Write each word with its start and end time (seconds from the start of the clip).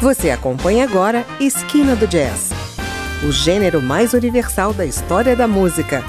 Você 0.00 0.30
acompanha 0.30 0.84
agora 0.84 1.26
Esquina 1.38 1.94
do 1.94 2.06
Jazz, 2.06 2.48
o 3.22 3.30
gênero 3.30 3.82
mais 3.82 4.14
universal 4.14 4.72
da 4.72 4.86
história 4.86 5.36
da 5.36 5.46
música. 5.46 6.02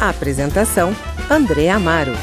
A 0.00 0.08
apresentação: 0.08 0.96
André 1.30 1.68
Amaro. 1.68 2.14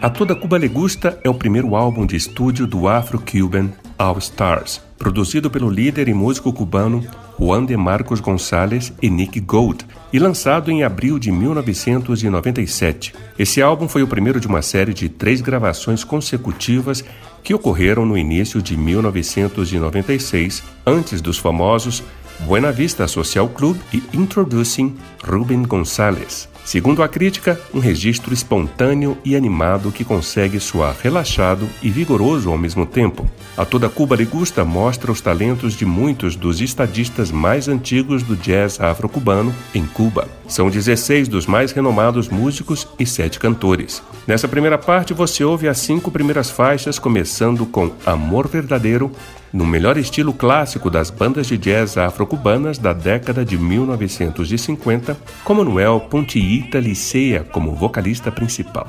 A 0.00 0.08
Toda 0.08 0.36
Cuba 0.36 0.58
Le 0.58 0.68
Gusta 0.68 1.18
é 1.24 1.28
o 1.28 1.34
primeiro 1.34 1.74
álbum 1.74 2.06
de 2.06 2.14
estúdio 2.14 2.68
do 2.68 2.86
Afro-Cuban 2.86 3.70
All 3.98 4.18
Stars, 4.18 4.80
produzido 5.02 5.50
pelo 5.50 5.68
líder 5.68 6.06
e 6.06 6.14
músico 6.14 6.52
cubano 6.52 7.04
Juan 7.36 7.64
de 7.64 7.76
Marcos 7.76 8.20
González 8.20 8.92
e 9.02 9.10
Nick 9.10 9.40
Gold, 9.40 9.84
e 10.12 10.18
lançado 10.20 10.70
em 10.70 10.84
abril 10.84 11.18
de 11.18 11.32
1997. 11.32 13.12
Esse 13.36 13.60
álbum 13.60 13.88
foi 13.88 14.04
o 14.04 14.06
primeiro 14.06 14.38
de 14.38 14.46
uma 14.46 14.62
série 14.62 14.94
de 14.94 15.08
três 15.08 15.40
gravações 15.40 16.04
consecutivas 16.04 17.04
que 17.42 17.52
ocorreram 17.52 18.06
no 18.06 18.16
início 18.16 18.62
de 18.62 18.76
1996, 18.76 20.62
antes 20.86 21.20
dos 21.20 21.36
famosos 21.36 22.00
Buena 22.46 22.70
Vista 22.70 23.08
Social 23.08 23.48
Club 23.48 23.76
e 23.92 24.00
Introducing 24.14 24.94
Ruben 25.24 25.62
González. 25.62 26.51
Segundo 26.64 27.02
a 27.02 27.08
crítica, 27.08 27.60
um 27.74 27.80
registro 27.80 28.32
espontâneo 28.32 29.18
e 29.24 29.34
animado 29.34 29.90
que 29.90 30.04
consegue 30.04 30.60
soar 30.60 30.96
relaxado 31.02 31.68
e 31.82 31.90
vigoroso 31.90 32.50
ao 32.50 32.56
mesmo 32.56 32.86
tempo. 32.86 33.28
A 33.56 33.64
Toda 33.64 33.88
Cuba 33.88 34.14
Ligusta 34.14 34.64
mostra 34.64 35.10
os 35.10 35.20
talentos 35.20 35.74
de 35.74 35.84
muitos 35.84 36.36
dos 36.36 36.60
estadistas 36.60 37.30
mais 37.30 37.68
antigos 37.68 38.22
do 38.22 38.36
jazz 38.36 38.80
afro-cubano 38.80 39.54
em 39.74 39.84
Cuba. 39.84 40.28
São 40.46 40.70
16 40.70 41.28
dos 41.28 41.46
mais 41.46 41.72
renomados 41.72 42.28
músicos 42.28 42.86
e 42.98 43.04
sete 43.04 43.38
cantores. 43.38 44.02
Nessa 44.26 44.46
primeira 44.46 44.78
parte, 44.78 45.12
você 45.12 45.42
ouve 45.44 45.68
as 45.68 45.78
cinco 45.78 46.10
primeiras 46.10 46.50
faixas, 46.50 46.98
começando 46.98 47.66
com 47.66 47.90
Amor 48.06 48.46
Verdadeiro, 48.46 49.10
no 49.52 49.66
melhor 49.66 49.98
estilo 49.98 50.32
clássico 50.32 50.90
das 50.90 51.10
bandas 51.10 51.46
de 51.46 51.58
jazz 51.58 51.96
afro-cubanas 51.96 52.78
da 52.78 52.92
década 52.92 53.44
de 53.44 53.58
1950, 53.58 55.16
com 55.44 55.54
Manuel 55.54 56.00
Pontiita 56.08 56.80
Licea 56.80 57.44
como 57.44 57.74
vocalista 57.74 58.32
principal. 58.32 58.86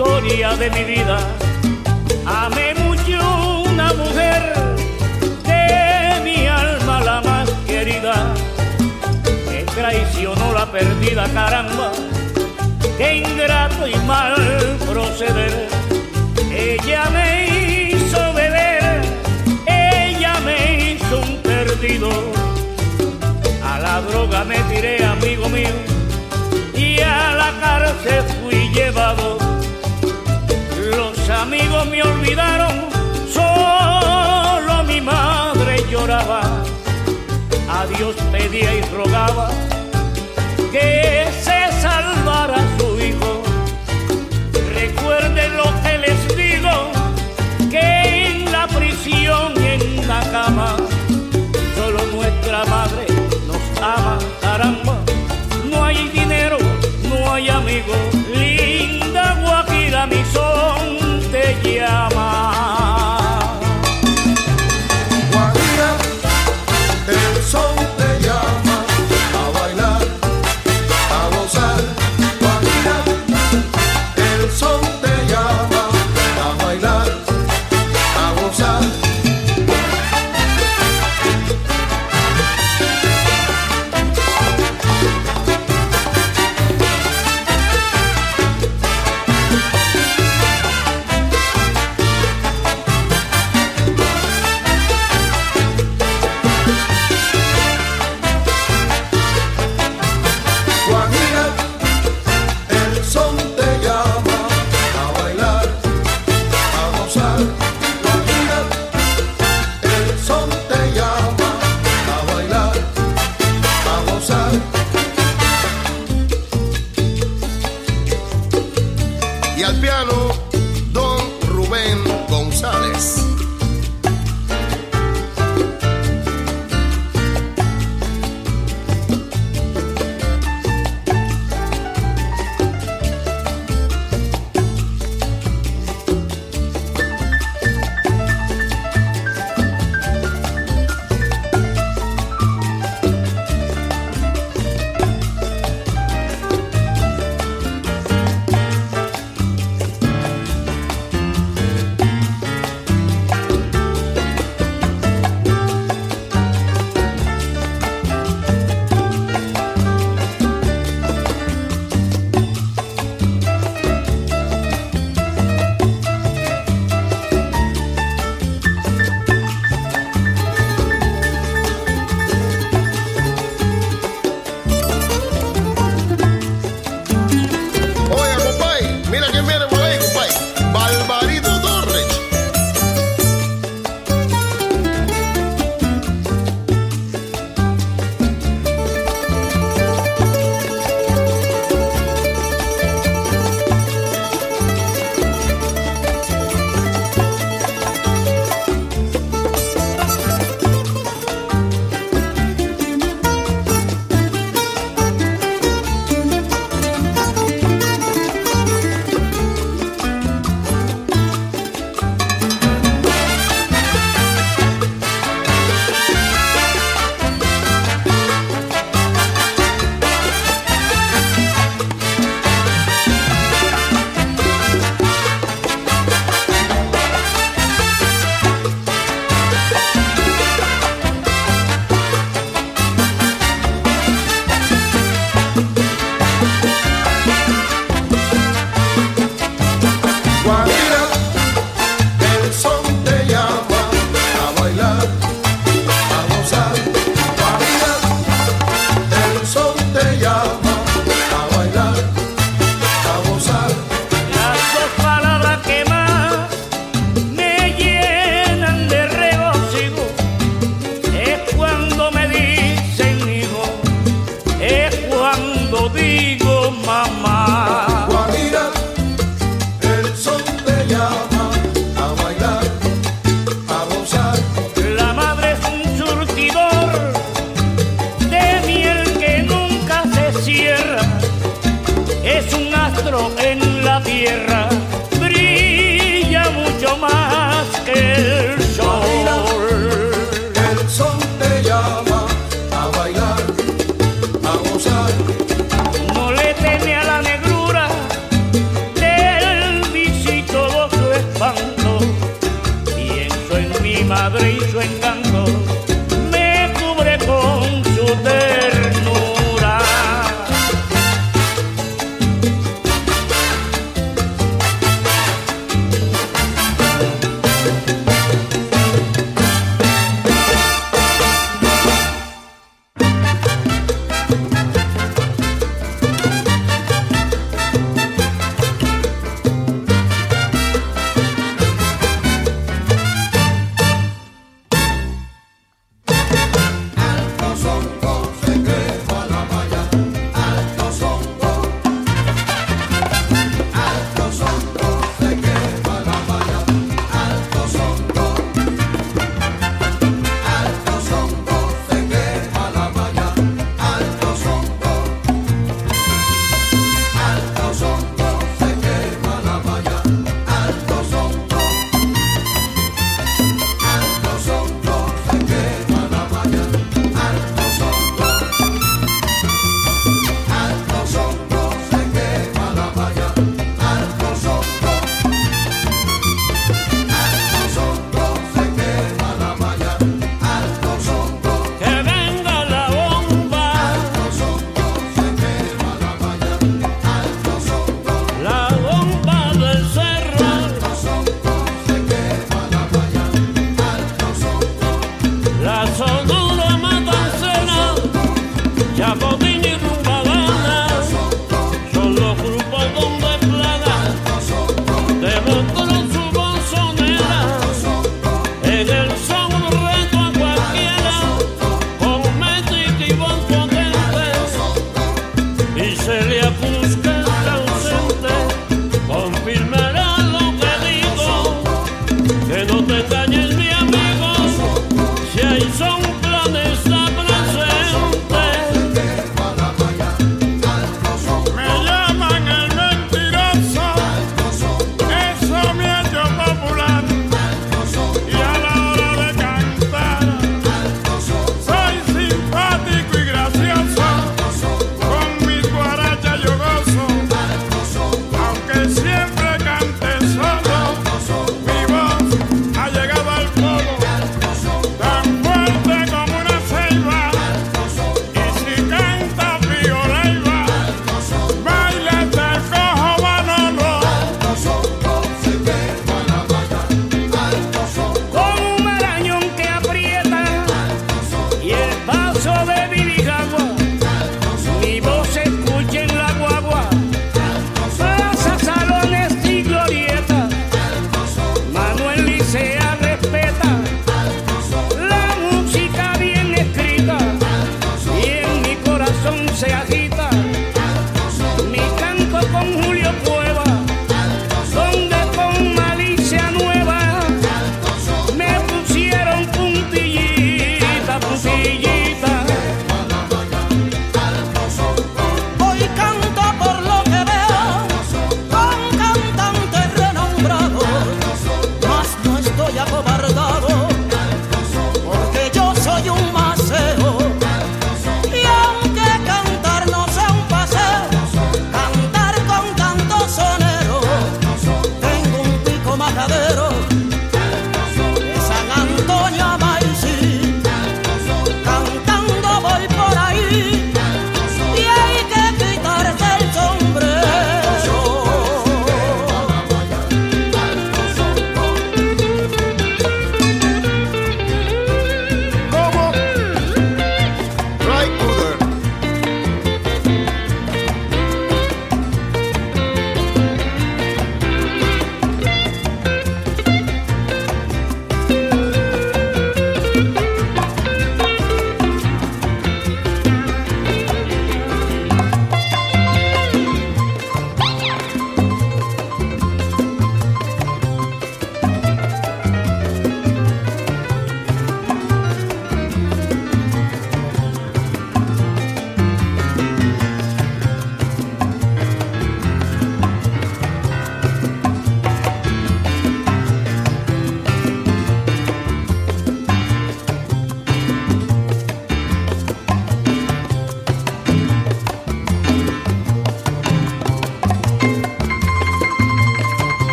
Historia 0.00 0.56
de 0.56 0.70
mi 0.70 0.84
vida. 0.84 1.49
Perdida 10.80 11.24
caramba, 11.34 11.92
qué 12.96 13.16
ingrato 13.16 13.86
y 13.86 13.94
mal 14.06 14.34
proceder. 14.88 15.68
Ella 16.50 17.04
me 17.10 17.28
hizo 17.90 18.32
beber, 18.32 19.02
ella 19.66 20.34
me 20.40 20.56
hizo 20.92 21.20
un 21.20 21.36
perdido. 21.42 22.10
A 23.62 23.78
la 23.78 24.00
droga 24.08 24.44
me 24.44 24.58
tiré, 24.70 25.04
amigo 25.04 25.48
mío, 25.50 25.76
y 26.74 27.00
a 27.00 27.34
la 27.40 27.50
cárcel 27.60 28.24
fui 28.40 28.70
llevado. 28.72 29.36
Los 30.96 31.28
amigos 31.28 31.86
me 31.88 32.02
olvidaron, 32.02 32.74
solo 33.30 34.82
mi 34.84 35.00
madre 35.00 35.84
lloraba. 35.90 36.40
A 37.68 37.86
Dios 37.86 38.14
pedía 38.32 38.74
y 38.74 38.80
rogaba 38.96 39.50
linda 58.32 59.36
Guajira, 59.42 60.06
mi 60.06 60.22
son 60.32 61.20
te 61.30 61.56
llama. 61.62 62.69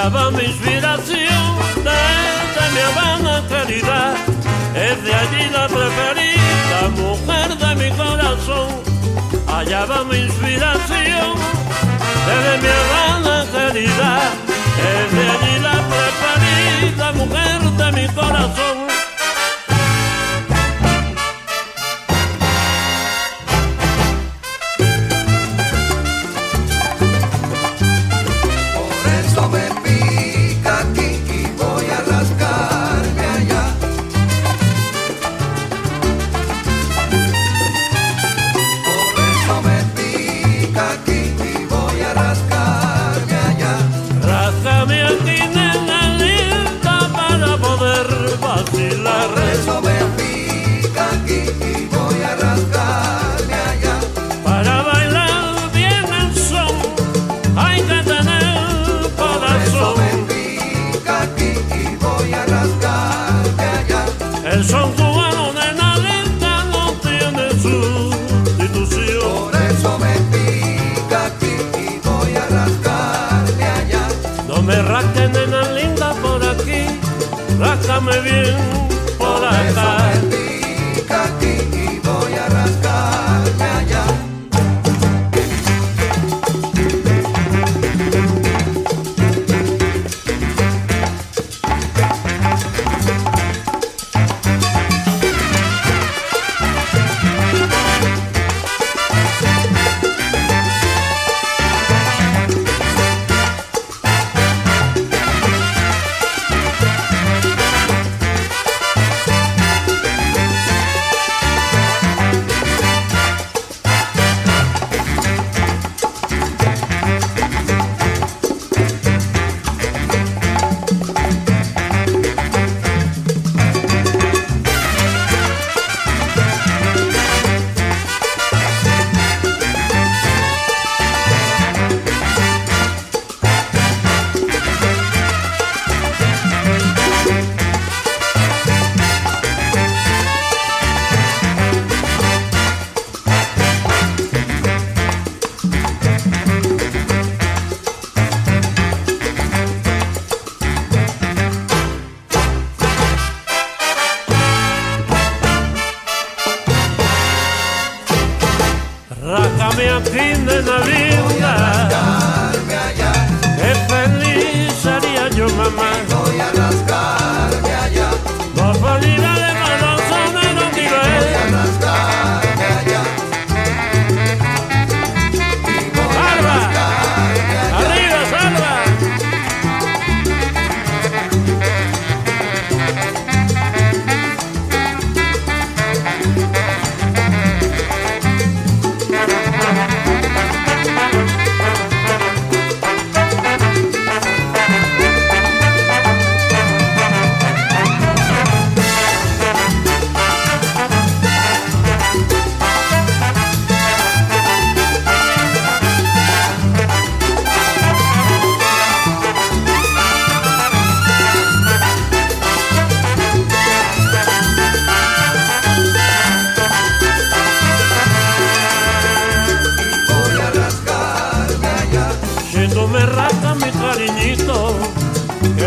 Allá 0.00 0.08
va 0.08 0.30
mi 0.30 0.44
inspiración, 0.44 1.58
desde 1.84 2.62
mi 2.72 2.80
Habana 2.88 3.42
querida, 3.48 4.14
es 4.74 5.04
de 5.04 5.14
allí 5.14 5.50
la 5.52 5.68
preferida, 5.68 6.88
mujer 6.96 7.58
de 7.58 7.74
mi 7.74 7.90
corazón. 7.96 8.68
Allá 9.46 9.84
va 9.84 10.04
mi 10.04 10.16
inspiración, 10.16 11.34
desde 12.26 12.52
mi 12.62 12.68
Habana 12.80 13.44
querida, 13.52 14.20
desde 14.80 15.22
allí 15.34 15.58
la 15.68 15.76
preferida 15.92 17.12
mujer 17.12 17.60
de 17.62 17.92
mi 17.92 18.08
corazón. 18.14 18.89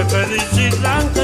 preferit 0.04 0.42
Sri 0.54 0.70
Lanka 0.82 1.23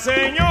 Señor. 0.00 0.49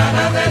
mañana 0.00 0.40
de 0.40 0.49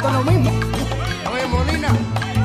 siempre 0.00 0.08
con 0.08 0.12
lo 0.12 0.22
mismo. 0.24 0.50
Oye, 1.32 1.46
Molina, 1.46 1.88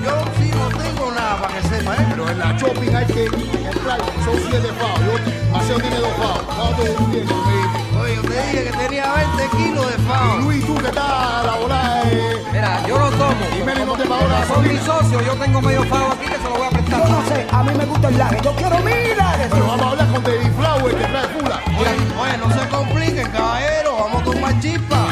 yo 0.04 0.12
sí 0.38 0.52
no 0.52 0.78
tengo 0.78 1.12
nada 1.12 1.42
para 1.42 1.54
que 1.56 1.68
sepa, 1.68 1.94
¿eh? 1.96 2.08
Pero 2.10 2.30
en 2.30 2.40
la 2.40 2.58
shopping 2.58 2.96
hay 2.96 3.06
que 3.06 3.26
entrar, 3.26 4.00
son 4.24 4.36
siete 4.50 4.70
pavos. 4.80 5.00
Yo, 5.00 5.52
Maceo 5.52 5.80
tiene 5.80 5.98
dos 5.98 6.14
pavos. 6.14 6.44
¿Cuánto 6.56 6.84
tú 6.84 7.12
tienes, 7.12 7.30
Luis? 7.30 8.02
Oye, 8.02 8.16
yo 8.16 8.22
te 8.24 8.42
dije 8.42 8.64
que 8.66 8.78
tenía 8.78 9.14
20 9.38 9.58
kilos 9.58 9.88
de 9.88 10.02
Y 10.02 10.06
fao. 10.06 10.38
Luis, 10.40 10.66
tú 10.66 10.76
que 10.76 10.88
estás 10.88 11.04
a 11.04 11.44
la 11.44 11.56
bola, 11.58 12.02
eh. 12.06 12.44
Mira, 12.52 12.88
yo 12.88 13.00
no 13.00 13.10
tomo. 13.12 13.46
Y 13.58 13.64
Meli 13.64 13.86
no 13.86 13.94
te 13.94 14.06
pagó 14.06 14.28
la 14.28 14.46
Son 14.46 14.68
mis 14.68 14.82
socios, 14.82 15.26
yo 15.26 15.34
tengo 15.36 15.62
medio 15.62 15.90
pago 15.90 16.12
aquí 16.12 16.26
que 16.26 16.38
se 16.38 16.44
lo 16.44 16.56
voy 16.56 16.68
a 16.68 16.70
prestar. 16.70 17.04
Yo 17.04 17.10
no 17.10 17.26
sé, 17.28 17.48
a 17.52 17.64
mí 17.64 17.74
me 17.78 17.86
gusta 17.86 18.08
el 18.10 18.18
laje, 18.18 18.38
yo 18.44 18.56
quiero 18.56 18.80
milares. 18.80 19.48
Pero 19.50 19.68
vamos 19.68 19.86
a 19.86 19.90
hablar 19.92 20.08
con 20.12 20.24
David 20.24 20.52
Flower 20.58 20.96
que 20.96 21.04
trae 21.04 21.28
fula. 21.30 21.62
Oye, 21.80 21.96
oye, 22.20 22.38
no 22.38 22.52
se 22.54 22.70
compliquen, 22.70 23.32
caballero, 23.32 23.96
vamos 23.98 24.24
con 24.24 24.42
más 24.42 24.60
chispa. 24.60 25.08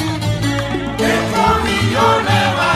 your 1.94 2.24
name. 2.24 2.73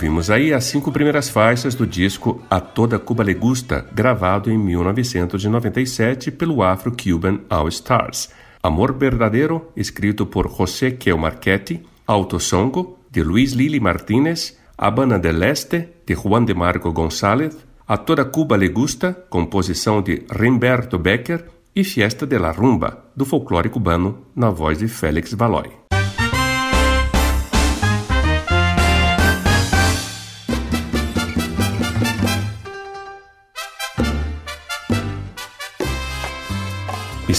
Ouvimos 0.00 0.30
aí 0.30 0.54
as 0.54 0.64
cinco 0.64 0.90
primeiras 0.90 1.28
faixas 1.28 1.74
do 1.74 1.86
disco 1.86 2.42
A 2.48 2.58
Toda 2.58 2.98
Cuba 2.98 3.22
Le 3.22 3.34
Gusta, 3.34 3.84
gravado 3.92 4.50
em 4.50 4.56
1997 4.56 6.30
pelo 6.30 6.62
Afro-Cuban 6.62 7.40
All 7.50 7.68
Stars. 7.68 8.30
Amor 8.62 8.94
Verdadeiro, 8.94 9.70
escrito 9.76 10.24
por 10.24 10.48
José 10.48 10.92
Kel 10.92 11.18
Marchetti, 11.18 11.82
Auto 12.06 12.40
Songo, 12.40 12.98
de 13.10 13.22
Luiz 13.22 13.52
Lili 13.52 13.78
Martínez, 13.78 14.58
Habana 14.78 15.18
del 15.18 15.42
Este, 15.42 15.96
de 16.06 16.14
Juan 16.14 16.46
de 16.46 16.54
Marco 16.54 16.94
González, 16.94 17.54
A 17.86 17.98
Toda 17.98 18.24
Cuba 18.24 18.56
Le 18.56 18.68
Gusta, 18.68 19.12
composição 19.28 20.00
de 20.00 20.24
Rimberto 20.30 20.98
Becker, 20.98 21.44
e 21.76 21.84
Fiesta 21.84 22.26
de 22.26 22.38
la 22.38 22.52
Rumba, 22.52 23.04
do 23.14 23.26
folclore 23.26 23.68
cubano, 23.68 24.24
na 24.34 24.48
voz 24.48 24.78
de 24.78 24.88
Félix 24.88 25.34
Valoy. 25.34 25.89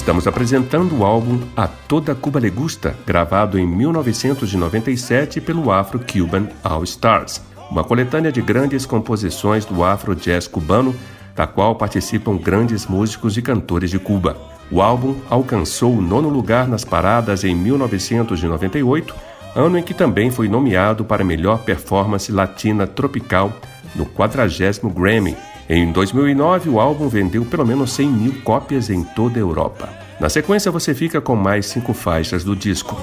Estamos 0.01 0.25
apresentando 0.25 0.97
o 0.97 1.05
álbum 1.05 1.39
A 1.55 1.67
Toda 1.67 2.15
Cuba 2.15 2.39
Le 2.39 2.49
Gusta, 2.49 2.95
gravado 3.05 3.59
em 3.59 3.67
1997 3.67 5.39
pelo 5.39 5.71
Afro-Cuban 5.71 6.47
All 6.63 6.83
Stars, 6.83 7.39
uma 7.69 7.83
coletânea 7.83 8.31
de 8.31 8.41
grandes 8.41 8.83
composições 8.83 9.63
do 9.63 9.83
afro-jazz 9.83 10.47
cubano, 10.47 10.95
da 11.35 11.45
qual 11.45 11.75
participam 11.75 12.35
grandes 12.35 12.87
músicos 12.87 13.37
e 13.37 13.43
cantores 13.43 13.91
de 13.91 13.99
Cuba. 13.99 14.35
O 14.71 14.81
álbum 14.81 15.17
alcançou 15.29 15.95
o 15.95 16.01
nono 16.01 16.29
lugar 16.29 16.67
nas 16.67 16.83
paradas 16.83 17.43
em 17.43 17.53
1998, 17.53 19.13
ano 19.55 19.77
em 19.77 19.83
que 19.83 19.93
também 19.93 20.31
foi 20.31 20.47
nomeado 20.47 21.05
para 21.05 21.23
melhor 21.23 21.59
performance 21.59 22.31
latina 22.31 22.87
tropical 22.87 23.53
no 23.95 24.07
40 24.07 24.89
Grammy. 24.89 25.37
Em 25.73 25.89
2009, 25.89 26.69
o 26.69 26.81
álbum 26.81 27.07
vendeu 27.07 27.45
pelo 27.45 27.65
menos 27.65 27.93
100 27.93 28.09
mil 28.09 28.41
cópias 28.41 28.89
em 28.89 29.05
toda 29.05 29.37
a 29.37 29.39
Europa. 29.39 29.87
Na 30.19 30.27
sequência, 30.27 30.69
você 30.69 30.93
fica 30.93 31.21
com 31.21 31.33
mais 31.33 31.65
cinco 31.67 31.93
faixas 31.93 32.43
do 32.43 32.57
disco. 32.57 32.93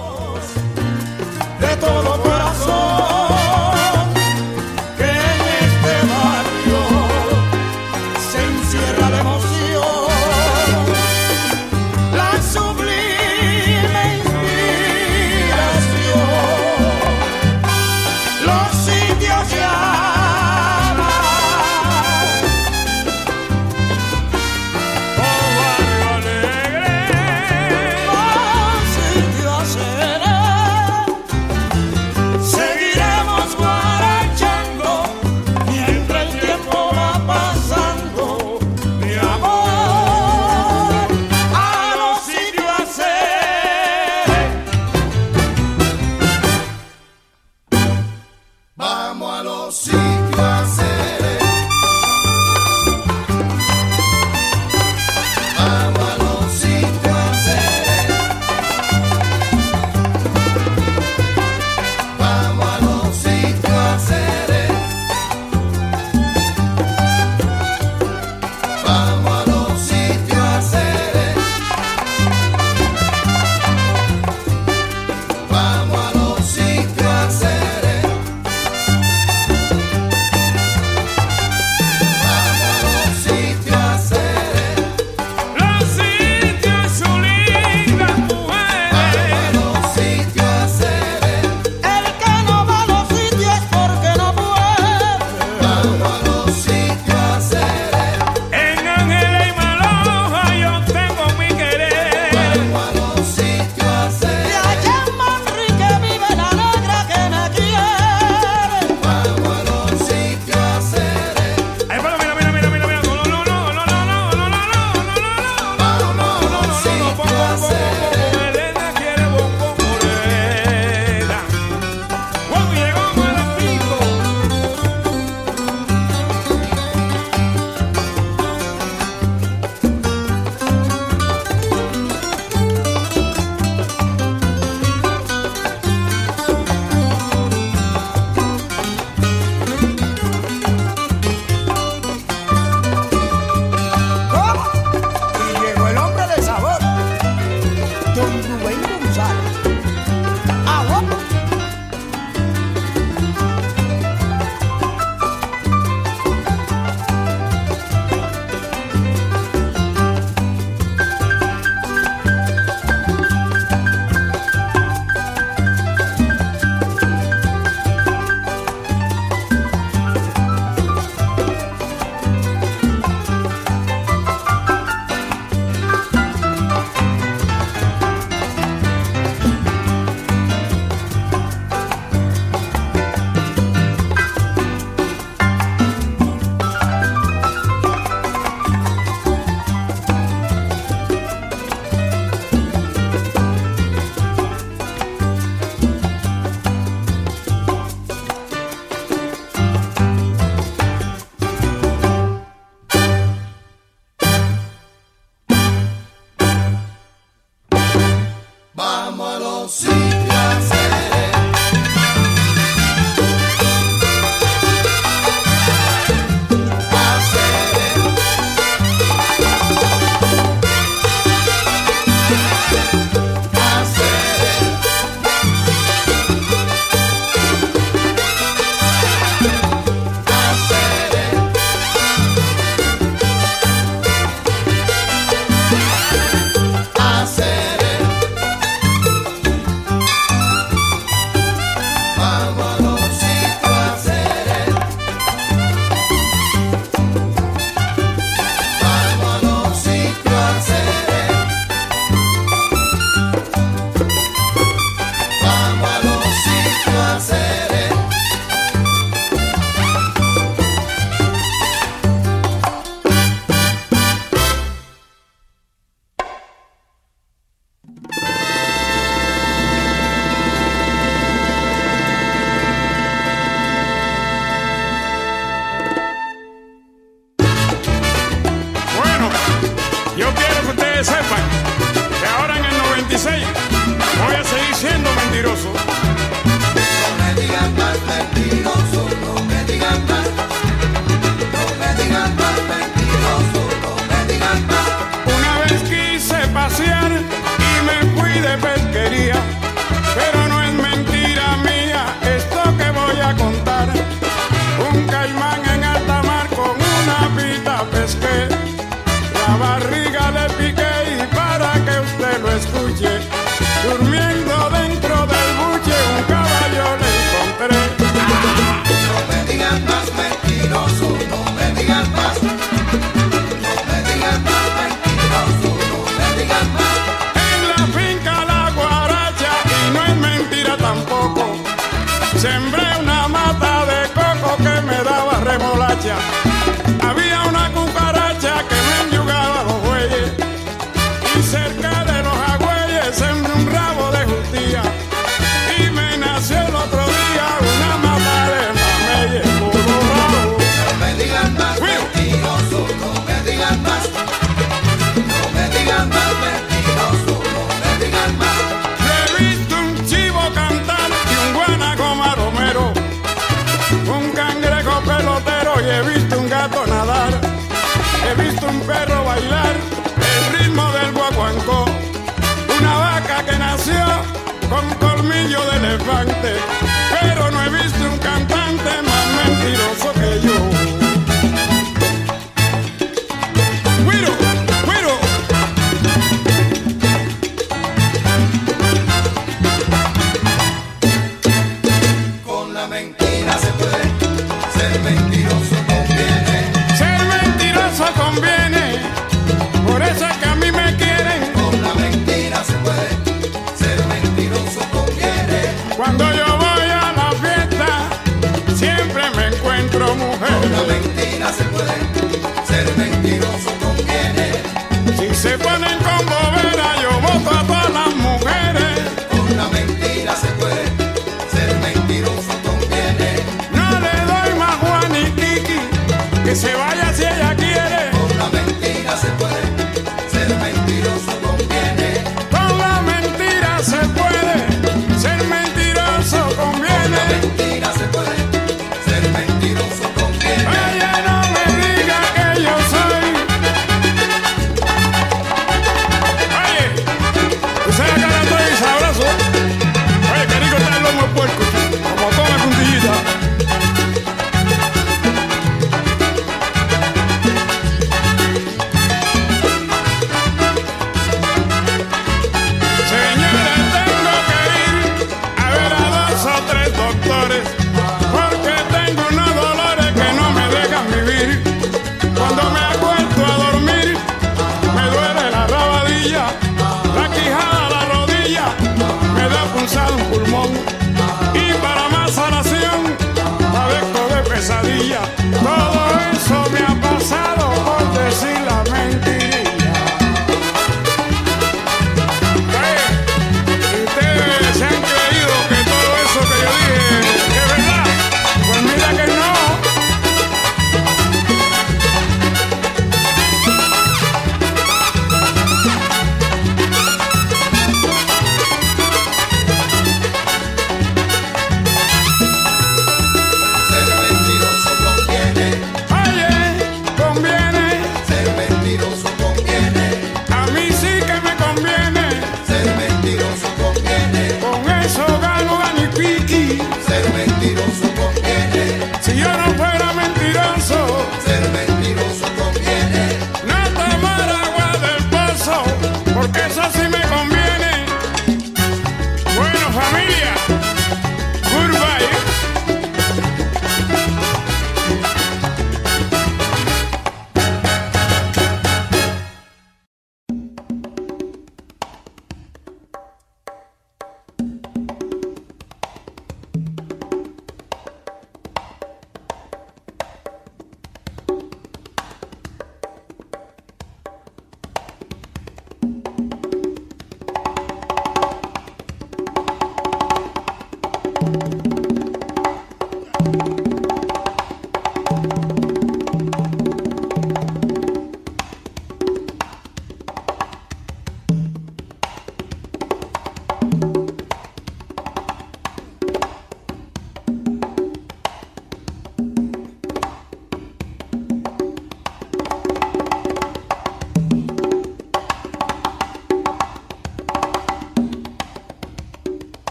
aguante 376.18 376.87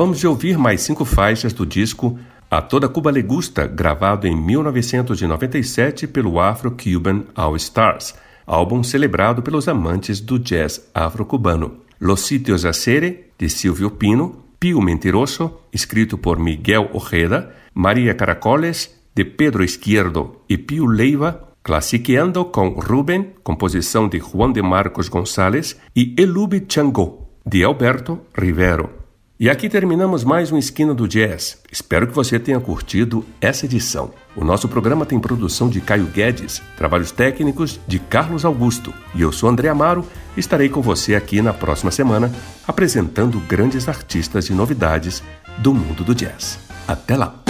Acabamos 0.00 0.18
de 0.18 0.26
ouvir 0.26 0.56
mais 0.56 0.80
cinco 0.80 1.04
faixas 1.04 1.52
do 1.52 1.66
disco 1.66 2.18
A 2.50 2.62
Toda 2.62 2.88
Cuba 2.88 3.12
Le 3.12 3.20
Gusta, 3.20 3.66
gravado 3.66 4.26
em 4.26 4.34
1997 4.34 6.06
pelo 6.06 6.40
Afro-Cuban 6.40 7.24
All 7.34 7.54
Stars, 7.56 8.14
álbum 8.46 8.82
celebrado 8.82 9.42
pelos 9.42 9.68
amantes 9.68 10.18
do 10.18 10.38
jazz 10.38 10.90
afro-cubano. 10.94 11.80
Los 12.00 12.20
Sitios 12.20 12.64
a 12.64 12.72
Sere, 12.72 13.26
de 13.36 13.50
Silvio 13.50 13.90
Pino, 13.90 14.42
Pio 14.58 14.80
Mentiroso, 14.80 15.60
escrito 15.70 16.16
por 16.16 16.38
Miguel 16.38 16.88
Ojeda, 16.94 17.54
Maria 17.74 18.14
Caracoles, 18.14 18.98
de 19.14 19.26
Pedro 19.26 19.62
Izquierdo 19.62 20.40
e 20.48 20.56
Pio 20.56 20.86
Leiva, 20.86 21.52
Classiqueando 21.62 22.46
com 22.46 22.70
Ruben, 22.70 23.34
composição 23.42 24.08
de 24.08 24.18
Juan 24.18 24.50
de 24.50 24.62
Marcos 24.62 25.10
Gonçalves, 25.10 25.78
e 25.94 26.14
Elube 26.16 26.64
Chango, 26.66 27.28
de 27.44 27.62
Alberto 27.62 28.18
Rivero. 28.34 28.99
E 29.42 29.48
aqui 29.48 29.70
terminamos 29.70 30.22
mais 30.22 30.52
um 30.52 30.58
Esquina 30.58 30.92
do 30.92 31.08
Jazz. 31.08 31.56
Espero 31.72 32.06
que 32.06 32.14
você 32.14 32.38
tenha 32.38 32.60
curtido 32.60 33.24
essa 33.40 33.64
edição. 33.64 34.12
O 34.36 34.44
nosso 34.44 34.68
programa 34.68 35.06
tem 35.06 35.18
produção 35.18 35.70
de 35.70 35.80
Caio 35.80 36.04
Guedes, 36.04 36.60
trabalhos 36.76 37.10
técnicos 37.10 37.80
de 37.88 37.98
Carlos 37.98 38.44
Augusto. 38.44 38.92
E 39.14 39.22
eu 39.22 39.32
sou 39.32 39.48
André 39.48 39.70
Amaro 39.70 40.04
e 40.36 40.40
estarei 40.40 40.68
com 40.68 40.82
você 40.82 41.14
aqui 41.14 41.40
na 41.40 41.54
próxima 41.54 41.90
semana 41.90 42.30
apresentando 42.68 43.40
grandes 43.40 43.88
artistas 43.88 44.50
e 44.50 44.52
novidades 44.52 45.22
do 45.56 45.72
mundo 45.72 46.04
do 46.04 46.14
jazz. 46.14 46.58
Até 46.86 47.16
lá! 47.16 47.42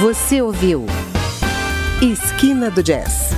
Você 0.00 0.42
ouviu 0.42 0.86
Esquina 2.02 2.68
do 2.68 2.82
Jazz 2.82 3.30